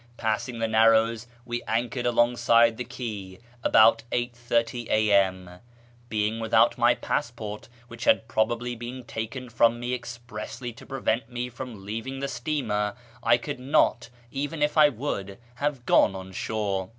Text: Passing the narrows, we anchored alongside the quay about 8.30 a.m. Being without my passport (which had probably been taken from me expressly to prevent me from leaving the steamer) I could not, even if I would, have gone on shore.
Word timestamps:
Passing 0.17 0.57
the 0.57 0.67
narrows, 0.67 1.27
we 1.45 1.61
anchored 1.67 2.07
alongside 2.07 2.75
the 2.77 2.83
quay 2.83 3.37
about 3.63 4.01
8.30 4.11 4.89
a.m. 4.89 5.59
Being 6.09 6.39
without 6.39 6.75
my 6.75 6.95
passport 6.95 7.69
(which 7.87 8.05
had 8.05 8.27
probably 8.27 8.75
been 8.75 9.03
taken 9.03 9.47
from 9.47 9.79
me 9.79 9.93
expressly 9.93 10.73
to 10.73 10.87
prevent 10.87 11.29
me 11.31 11.49
from 11.49 11.85
leaving 11.85 12.19
the 12.19 12.27
steamer) 12.27 12.95
I 13.21 13.37
could 13.37 13.59
not, 13.59 14.09
even 14.31 14.63
if 14.63 14.75
I 14.75 14.89
would, 14.89 15.37
have 15.57 15.85
gone 15.85 16.15
on 16.15 16.31
shore. 16.31 16.89